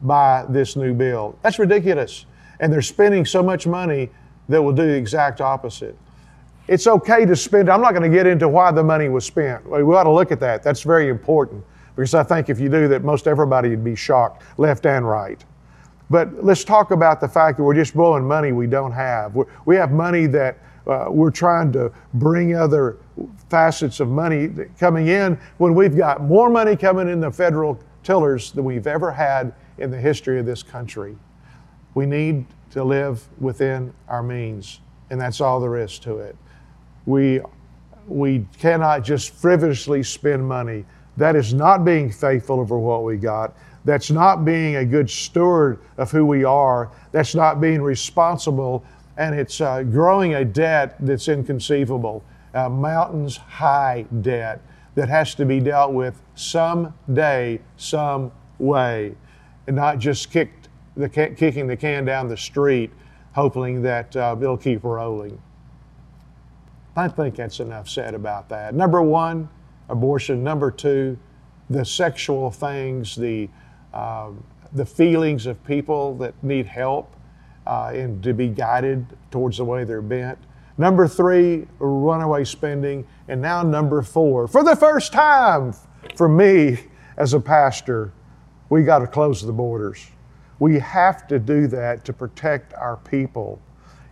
by 0.00 0.46
this 0.48 0.74
new 0.74 0.94
bill. 0.94 1.38
That's 1.42 1.58
ridiculous. 1.58 2.24
And 2.60 2.72
they're 2.72 2.82
spending 2.82 3.26
so 3.26 3.42
much 3.42 3.66
money 3.66 4.08
that 4.48 4.62
will 4.62 4.72
do 4.72 4.86
the 4.86 4.96
exact 4.96 5.42
opposite. 5.42 5.98
It's 6.66 6.86
okay 6.86 7.26
to 7.26 7.36
spend. 7.36 7.68
I'm 7.68 7.82
not 7.82 7.92
going 7.92 8.10
to 8.10 8.16
get 8.16 8.26
into 8.26 8.48
why 8.48 8.72
the 8.72 8.82
money 8.82 9.08
was 9.08 9.24
spent. 9.24 9.68
We 9.68 9.82
ought 9.82 10.04
to 10.04 10.10
look 10.10 10.32
at 10.32 10.40
that. 10.40 10.62
That's 10.62 10.82
very 10.82 11.08
important 11.08 11.62
because 11.94 12.14
I 12.14 12.22
think 12.22 12.48
if 12.48 12.58
you 12.58 12.68
do 12.68 12.88
that, 12.88 13.04
most 13.04 13.26
everybody 13.26 13.68
would 13.68 13.84
be 13.84 13.94
shocked, 13.94 14.42
left 14.56 14.86
and 14.86 15.06
right. 15.08 15.44
But 16.10 16.44
let's 16.44 16.64
talk 16.64 16.90
about 16.90 17.20
the 17.20 17.28
fact 17.28 17.58
that 17.58 17.64
we're 17.64 17.74
just 17.74 17.94
blowing 17.94 18.24
money 18.24 18.52
we 18.52 18.66
don't 18.66 18.92
have. 18.92 19.34
We're, 19.34 19.46
we 19.66 19.76
have 19.76 19.92
money 19.92 20.26
that 20.26 20.58
uh, 20.86 21.06
we're 21.08 21.30
trying 21.30 21.72
to 21.72 21.92
bring 22.14 22.54
other 22.54 22.98
facets 23.48 24.00
of 24.00 24.08
money 24.08 24.50
coming 24.78 25.08
in 25.08 25.38
when 25.58 25.74
we've 25.74 25.96
got 25.96 26.22
more 26.22 26.50
money 26.50 26.76
coming 26.76 27.08
in 27.08 27.20
the 27.20 27.30
federal 27.30 27.78
tillers 28.02 28.52
than 28.52 28.64
we've 28.64 28.86
ever 28.86 29.10
had 29.10 29.54
in 29.78 29.90
the 29.90 29.98
history 29.98 30.38
of 30.38 30.46
this 30.46 30.62
country. 30.62 31.16
We 31.94 32.06
need 32.06 32.46
to 32.72 32.84
live 32.84 33.26
within 33.38 33.94
our 34.08 34.22
means, 34.22 34.80
and 35.10 35.20
that's 35.20 35.40
all 35.40 35.60
there 35.60 35.76
is 35.76 35.98
to 36.00 36.18
it. 36.18 36.36
We, 37.06 37.40
we 38.06 38.46
cannot 38.58 39.04
just 39.04 39.34
frivolously 39.34 40.02
spend 40.02 40.46
money. 40.46 40.84
That 41.16 41.36
is 41.36 41.54
not 41.54 41.84
being 41.84 42.10
faithful 42.10 42.60
over 42.60 42.78
what 42.78 43.04
we 43.04 43.16
got. 43.16 43.54
That's 43.84 44.10
not 44.10 44.44
being 44.44 44.76
a 44.76 44.84
good 44.84 45.10
steward 45.10 45.78
of 45.98 46.10
who 46.10 46.24
we 46.24 46.44
are. 46.44 46.90
That's 47.12 47.34
not 47.34 47.60
being 47.60 47.82
responsible. 47.82 48.84
And 49.16 49.34
it's 49.34 49.60
uh, 49.60 49.82
growing 49.82 50.34
a 50.34 50.44
debt 50.44 50.96
that's 51.00 51.28
inconceivable, 51.28 52.24
a 52.54 52.68
mountains 52.68 53.36
high 53.36 54.06
debt 54.22 54.60
that 54.94 55.08
has 55.08 55.34
to 55.36 55.44
be 55.44 55.60
dealt 55.60 55.92
with 55.92 56.20
someday, 56.34 57.60
some 57.76 58.32
way, 58.58 59.14
and 59.66 59.76
not 59.76 59.98
just 59.98 60.30
kicked 60.30 60.68
the, 60.96 61.08
kicking 61.08 61.66
the 61.66 61.76
can 61.76 62.04
down 62.04 62.28
the 62.28 62.36
street, 62.36 62.90
hoping 63.34 63.82
that 63.82 64.14
uh, 64.16 64.36
it'll 64.40 64.56
keep 64.56 64.84
rolling. 64.84 65.40
I 66.96 67.08
think 67.08 67.36
that's 67.36 67.60
enough 67.60 67.88
said 67.88 68.14
about 68.14 68.48
that. 68.50 68.74
Number 68.74 69.02
one, 69.02 69.48
abortion. 69.88 70.44
Number 70.44 70.70
two, 70.70 71.18
the 71.68 71.84
sexual 71.84 72.50
things, 72.50 73.16
the, 73.16 73.48
uh, 73.92 74.30
the 74.72 74.86
feelings 74.86 75.46
of 75.46 75.62
people 75.64 76.14
that 76.18 76.34
need 76.42 76.66
help 76.66 77.14
uh, 77.66 77.92
and 77.94 78.22
to 78.22 78.32
be 78.32 78.48
guided 78.48 79.06
towards 79.30 79.56
the 79.56 79.64
way 79.64 79.84
they're 79.84 80.02
bent. 80.02 80.38
Number 80.76 81.06
three, 81.06 81.66
runaway 81.78 82.44
spending. 82.44 83.06
And 83.28 83.40
now, 83.40 83.62
number 83.62 84.02
four, 84.02 84.48
for 84.48 84.62
the 84.62 84.76
first 84.76 85.12
time 85.12 85.74
for 86.16 86.28
me 86.28 86.78
as 87.16 87.32
a 87.32 87.40
pastor, 87.40 88.12
we 88.68 88.82
got 88.82 88.98
to 89.00 89.06
close 89.06 89.42
the 89.42 89.52
borders. 89.52 90.06
We 90.58 90.78
have 90.78 91.26
to 91.28 91.38
do 91.38 91.66
that 91.68 92.04
to 92.04 92.12
protect 92.12 92.74
our 92.74 92.96
people. 92.96 93.60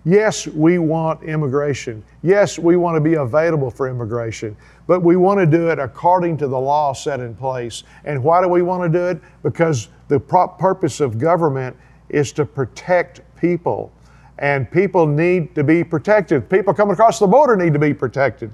Yes, 0.04 0.48
we 0.48 0.78
want 0.78 1.22
immigration. 1.22 2.02
Yes, 2.22 2.58
we 2.58 2.76
want 2.76 2.96
to 2.96 3.00
be 3.00 3.14
available 3.14 3.70
for 3.70 3.88
immigration, 3.88 4.56
but 4.88 5.00
we 5.00 5.14
want 5.14 5.38
to 5.38 5.46
do 5.46 5.68
it 5.68 5.78
according 5.78 6.36
to 6.38 6.48
the 6.48 6.58
law 6.58 6.92
set 6.92 7.20
in 7.20 7.34
place. 7.36 7.84
And 8.04 8.22
why 8.22 8.42
do 8.42 8.48
we 8.48 8.62
want 8.62 8.92
to 8.92 8.98
do 8.98 9.06
it? 9.06 9.20
Because 9.44 9.88
the 10.08 10.18
purpose 10.18 11.00
of 11.00 11.18
government 11.18 11.76
is 12.08 12.32
to 12.32 12.44
protect 12.44 13.20
people. 13.36 13.92
And 14.38 14.68
people 14.68 15.06
need 15.06 15.54
to 15.54 15.62
be 15.62 15.84
protected. 15.84 16.48
People 16.50 16.74
coming 16.74 16.94
across 16.94 17.20
the 17.20 17.28
border 17.28 17.54
need 17.54 17.72
to 17.72 17.78
be 17.78 17.94
protected. 17.94 18.50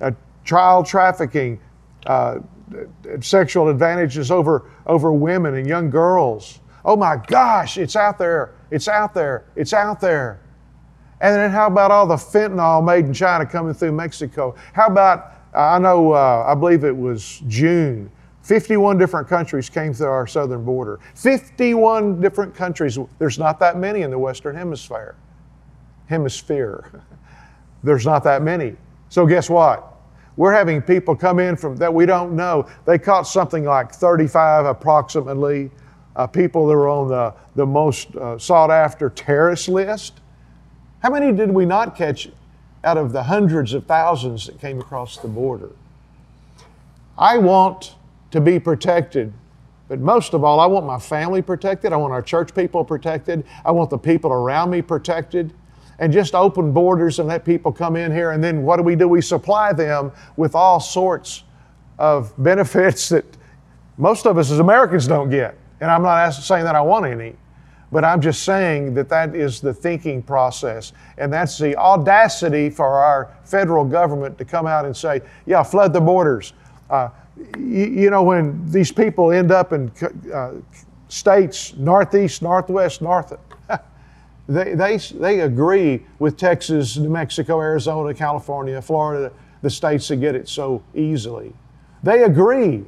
Uh, 0.00 0.12
child 0.44 0.86
trafficking, 0.86 1.58
uh, 2.06 2.38
sexual 3.20 3.68
advantages 3.68 4.30
over, 4.30 4.70
over 4.86 5.12
women 5.12 5.56
and 5.56 5.66
young 5.66 5.90
girls. 5.90 6.60
Oh 6.84 6.96
my 6.96 7.16
gosh, 7.16 7.76
it's 7.76 7.96
out 7.96 8.18
there. 8.18 8.54
It's 8.70 8.86
out 8.86 9.14
there. 9.14 9.46
It's 9.56 9.72
out 9.72 10.00
there. 10.00 10.41
And 11.22 11.36
then 11.36 11.50
how 11.52 11.68
about 11.68 11.92
all 11.92 12.06
the 12.06 12.16
fentanyl 12.16 12.84
made 12.84 13.06
in 13.06 13.14
China 13.14 13.46
coming 13.46 13.72
through 13.72 13.92
Mexico? 13.92 14.56
How 14.72 14.88
about, 14.88 15.34
I 15.54 15.78
know, 15.78 16.12
uh, 16.12 16.44
I 16.48 16.54
believe 16.56 16.82
it 16.82 16.96
was 16.96 17.40
June, 17.46 18.10
51 18.42 18.98
different 18.98 19.28
countries 19.28 19.70
came 19.70 19.94
through 19.94 20.08
our 20.08 20.26
southern 20.26 20.64
border. 20.64 20.98
51 21.14 22.20
different 22.20 22.56
countries. 22.56 22.98
There's 23.20 23.38
not 23.38 23.60
that 23.60 23.78
many 23.78 24.02
in 24.02 24.10
the 24.10 24.18
Western 24.18 24.56
Hemisphere. 24.56 25.14
Hemisphere. 26.06 27.04
There's 27.84 28.04
not 28.04 28.24
that 28.24 28.42
many. 28.42 28.76
So 29.08 29.24
guess 29.24 29.48
what? 29.48 29.94
We're 30.36 30.52
having 30.52 30.82
people 30.82 31.14
come 31.14 31.38
in 31.38 31.56
from 31.56 31.76
that 31.76 31.92
we 31.92 32.04
don't 32.04 32.34
know. 32.34 32.66
They 32.84 32.98
caught 32.98 33.28
something 33.28 33.62
like 33.64 33.92
35 33.92 34.66
approximately 34.66 35.70
uh, 36.16 36.26
people 36.26 36.66
that 36.66 36.74
were 36.74 36.88
on 36.88 37.08
the, 37.08 37.34
the 37.54 37.66
most 37.66 38.16
uh, 38.16 38.38
sought 38.38 38.72
after 38.72 39.08
terrorist 39.08 39.68
list. 39.68 40.21
How 41.02 41.10
many 41.10 41.32
did 41.32 41.50
we 41.50 41.66
not 41.66 41.96
catch 41.96 42.28
out 42.84 42.96
of 42.96 43.10
the 43.12 43.24
hundreds 43.24 43.72
of 43.72 43.86
thousands 43.86 44.46
that 44.46 44.60
came 44.60 44.78
across 44.78 45.18
the 45.18 45.26
border? 45.26 45.70
I 47.18 47.38
want 47.38 47.96
to 48.30 48.40
be 48.40 48.60
protected, 48.60 49.32
but 49.88 49.98
most 49.98 50.32
of 50.32 50.44
all, 50.44 50.60
I 50.60 50.66
want 50.66 50.86
my 50.86 51.00
family 51.00 51.42
protected. 51.42 51.92
I 51.92 51.96
want 51.96 52.12
our 52.12 52.22
church 52.22 52.54
people 52.54 52.84
protected. 52.84 53.44
I 53.64 53.72
want 53.72 53.90
the 53.90 53.98
people 53.98 54.30
around 54.32 54.70
me 54.70 54.80
protected 54.80 55.52
and 55.98 56.12
just 56.12 56.36
open 56.36 56.72
borders 56.72 57.18
and 57.18 57.28
let 57.28 57.44
people 57.44 57.72
come 57.72 57.96
in 57.96 58.12
here. 58.12 58.30
And 58.30 58.42
then 58.42 58.62
what 58.62 58.76
do 58.76 58.84
we 58.84 58.94
do? 58.94 59.08
We 59.08 59.22
supply 59.22 59.72
them 59.72 60.12
with 60.36 60.54
all 60.54 60.78
sorts 60.78 61.42
of 61.98 62.32
benefits 62.38 63.08
that 63.08 63.24
most 63.98 64.24
of 64.24 64.38
us 64.38 64.52
as 64.52 64.60
Americans 64.60 65.08
don't 65.08 65.30
get. 65.30 65.58
And 65.80 65.90
I'm 65.90 66.02
not 66.02 66.30
saying 66.30 66.64
that 66.64 66.76
I 66.76 66.80
want 66.80 67.06
any, 67.06 67.34
but 67.92 68.06
I'm 68.06 68.22
just 68.22 68.44
saying 68.44 68.94
that 68.94 69.10
that 69.10 69.36
is 69.36 69.60
the 69.60 69.74
thinking 69.74 70.22
process. 70.22 70.94
And 71.18 71.30
that's 71.30 71.58
the 71.58 71.76
audacity 71.76 72.70
for 72.70 72.86
our 72.86 73.36
federal 73.44 73.84
government 73.84 74.38
to 74.38 74.46
come 74.46 74.66
out 74.66 74.86
and 74.86 74.96
say, 74.96 75.20
yeah, 75.44 75.62
flood 75.62 75.92
the 75.92 76.00
borders. 76.00 76.54
Uh, 76.88 77.10
you, 77.58 77.84
you, 77.84 78.10
know, 78.10 78.22
when 78.22 78.70
these 78.70 78.90
people 78.90 79.30
end 79.30 79.52
up 79.52 79.74
in 79.74 79.92
uh, 80.32 80.52
states, 81.08 81.74
northeast, 81.76 82.40
northwest, 82.40 83.02
north, 83.02 83.34
they, 84.48 84.74
they, 84.74 84.96
they 84.96 85.40
agree 85.40 86.02
with 86.18 86.38
Texas, 86.38 86.96
New 86.96 87.10
Mexico, 87.10 87.60
Arizona, 87.60 88.14
California, 88.14 88.80
Florida, 88.80 89.30
the 89.60 89.70
states 89.70 90.08
that 90.08 90.16
get 90.16 90.34
it 90.34 90.48
so 90.48 90.82
easily. 90.94 91.52
They 92.02 92.22
agree. 92.22 92.84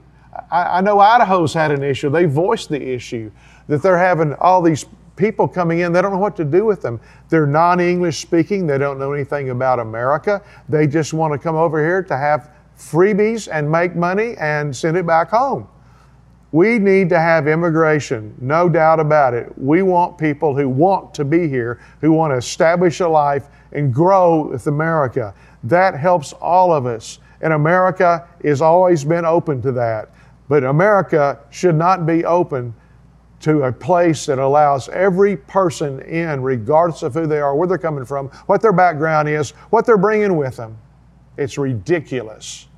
I, 0.51 0.79
I 0.79 0.81
know 0.81 0.99
Idaho's 0.99 1.53
had 1.53 1.71
an 1.71 1.83
issue. 1.83 2.09
They 2.09 2.25
voiced 2.25 2.71
the 2.71 2.83
issue 2.83 3.31
that 3.69 3.83
they're 3.83 3.99
having 3.99 4.35
all 4.35 4.63
these 4.63 4.85
people 5.17 5.47
coming 5.47 5.81
in, 5.81 5.93
they 5.93 6.03
don't 6.03 6.13
know 6.13 6.19
what 6.19 6.37
to 6.37 6.45
do 6.45 6.65
with 6.65 6.83
them. 6.83 7.01
They're 7.29 7.47
non 7.47 7.81
English 7.81 8.19
speaking, 8.19 8.67
they 8.67 8.79
don't 8.79 8.99
know 8.99 9.13
anything 9.13 9.51
about 9.51 9.79
America. 9.79 10.43
They 10.69 10.87
just 10.87 11.13
want 11.15 11.33
to 11.33 11.39
come 11.39 11.57
over 11.57 11.83
here 11.83 12.03
to 12.03 12.17
have 12.17 12.51
freebies 12.77 13.49
and 13.51 13.71
make 13.71 13.95
money 13.95 14.35
and 14.39 14.75
send 14.75 14.97
it 14.97 15.07
back 15.07 15.31
home. 15.31 15.69
We 16.53 16.79
need 16.79 17.09
to 17.09 17.19
have 17.19 17.49
immigration, 17.49 18.33
no 18.41 18.69
doubt 18.69 19.01
about 19.01 19.35
it. 19.35 19.53
We 19.59 19.83
want 19.83 20.19
people 20.19 20.55
who 20.55 20.69
want 20.69 21.13
to 21.15 21.25
be 21.25 21.49
here, 21.49 21.81
who 22.01 22.13
want 22.13 22.33
to 22.33 22.37
establish 22.37 23.01
a 23.01 23.09
life 23.09 23.49
and 23.73 23.93
grow 23.93 24.49
with 24.51 24.69
America. 24.69 25.35
That 25.65 25.99
helps 25.99 26.33
all 26.35 26.73
of 26.73 26.87
us. 26.87 27.19
And 27.41 27.53
America 27.53 28.29
has 28.45 28.63
always 28.63 29.05
been 29.05 29.25
open 29.25 29.63
to 29.63 29.73
that. 29.73 30.11
But 30.49 30.63
America 30.63 31.41
should 31.51 31.75
not 31.75 32.07
be 32.07 32.25
open 32.25 32.73
to 33.45 33.65
a 33.65 33.73
place 33.73 34.25
that 34.25 34.39
allows 34.39 34.89
every 34.89 35.37
person 35.37 36.01
in, 36.01 36.43
regardless 36.43 37.03
of 37.03 37.13
who 37.13 37.27
they 37.27 37.41
are, 37.41 37.55
where 37.55 37.69
they're 37.69 37.77
coming 37.77 38.07
from, 38.07 38.29
what 38.47 38.63
their 38.63 38.73
background 38.73 39.29
is, 39.29 39.51
what 39.69 39.85
they're 39.85 39.99
bringing 39.99 40.39
with 40.39 40.57
them. 40.57 40.75
It's 41.37 41.59
ridiculous. 41.59 42.69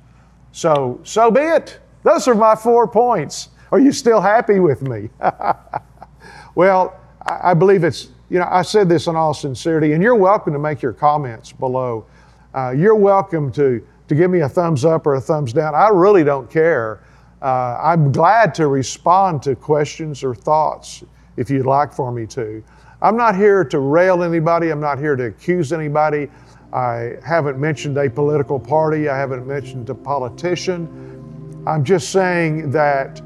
So, 0.51 0.99
so 1.03 1.31
be 1.31 1.39
it. 1.39 1.79
Those 2.03 2.27
are 2.27 2.35
my 2.35 2.53
four 2.53 2.85
points. 2.85 3.47
Are 3.71 3.79
you 3.79 3.93
still 3.93 4.19
happy 4.19 4.59
with 4.59 4.81
me? 4.81 5.09
well, 6.55 6.99
I 7.21 7.53
believe 7.53 7.85
it's, 7.85 8.09
you 8.29 8.39
know, 8.39 8.47
I 8.51 8.61
said 8.61 8.89
this 8.89 9.07
in 9.07 9.15
all 9.15 9.33
sincerity, 9.33 9.93
and 9.93 10.03
you're 10.03 10.15
welcome 10.15 10.51
to 10.51 10.59
make 10.59 10.81
your 10.81 10.91
comments 10.91 11.53
below. 11.53 12.05
Uh, 12.53 12.71
you're 12.71 12.93
welcome 12.93 13.53
to, 13.53 13.81
to 14.09 14.15
give 14.15 14.29
me 14.29 14.41
a 14.41 14.49
thumbs 14.49 14.83
up 14.83 15.07
or 15.07 15.15
a 15.15 15.21
thumbs 15.21 15.53
down. 15.53 15.75
I 15.75 15.87
really 15.87 16.25
don't 16.25 16.49
care. 16.49 17.06
Uh, 17.41 17.77
I'm 17.81 18.11
glad 18.11 18.55
to 18.55 18.67
respond 18.67 19.43
to 19.43 19.55
questions 19.55 20.23
or 20.23 20.33
thoughts 20.33 21.03
if 21.35 21.49
you'd 21.49 21.65
like 21.65 21.93
for 21.93 22.11
me 22.11 22.25
to. 22.27 22.63
I'm 23.01 23.15
not 23.15 23.35
here 23.35 23.63
to 23.63 23.79
rail 23.79 24.23
anybody, 24.23 24.69
I'm 24.69 24.79
not 24.79 24.97
here 24.97 25.15
to 25.15 25.25
accuse 25.25 25.71
anybody. 25.71 26.29
I 26.73 27.17
haven't 27.23 27.59
mentioned 27.59 27.97
a 27.97 28.09
political 28.09 28.59
party, 28.59 29.07
I 29.07 29.17
haven't 29.17 29.45
mentioned 29.45 29.89
a 29.89 29.95
politician. 29.95 31.63
I'm 31.67 31.83
just 31.83 32.09
saying 32.11 32.71
that 32.71 33.21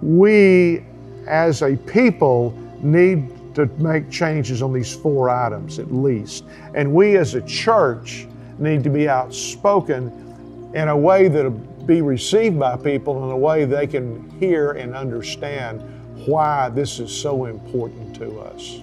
we 0.00 0.84
as 1.26 1.62
a 1.62 1.76
people 1.76 2.56
need 2.82 3.30
to 3.54 3.66
make 3.78 4.10
changes 4.10 4.62
on 4.62 4.72
these 4.72 4.94
four 4.94 5.30
items 5.30 5.78
at 5.78 5.92
least. 5.92 6.44
And 6.74 6.92
we 6.92 7.16
as 7.16 7.34
a 7.34 7.42
church 7.42 8.26
need 8.58 8.84
to 8.84 8.90
be 8.90 9.08
outspoken 9.08 10.72
in 10.74 10.88
a 10.88 10.96
way 10.96 11.28
that'll 11.28 11.58
be 11.86 12.00
received 12.00 12.58
by 12.58 12.76
people 12.76 13.24
in 13.24 13.30
a 13.30 13.36
way 13.36 13.64
they 13.64 13.86
can 13.86 14.28
hear 14.40 14.72
and 14.72 14.94
understand 14.94 15.82
why 16.26 16.68
this 16.70 16.98
is 16.98 17.12
so 17.12 17.46
important 17.46 18.14
to 18.16 18.40
us. 18.40 18.80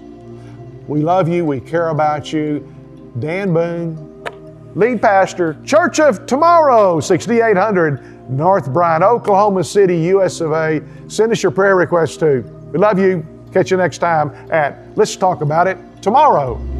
We 0.87 1.01
love 1.01 1.27
you, 1.27 1.45
we 1.45 1.59
care 1.59 1.89
about 1.89 2.33
you. 2.33 2.73
Dan 3.19 3.53
Boone, 3.53 4.23
lead 4.75 5.01
pastor, 5.01 5.57
Church 5.65 5.99
of 5.99 6.25
Tomorrow, 6.25 6.99
6800 6.99 8.29
North 8.29 8.71
Bryan, 8.71 9.03
Oklahoma 9.03 9.63
City, 9.63 9.97
US 10.15 10.41
of 10.41 10.51
A. 10.51 10.81
Send 11.07 11.31
us 11.31 11.43
your 11.43 11.51
prayer 11.51 11.75
requests 11.75 12.17
too. 12.17 12.43
We 12.71 12.79
love 12.79 12.99
you. 12.99 13.25
Catch 13.51 13.71
you 13.71 13.77
next 13.77 13.97
time 13.97 14.29
at 14.51 14.77
Let's 14.95 15.15
Talk 15.15 15.41
About 15.41 15.67
It 15.67 15.77
Tomorrow. 16.01 16.70